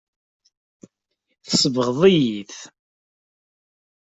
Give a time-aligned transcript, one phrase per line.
[1.47, 2.57] Tsebɣeḍ-iyi-t.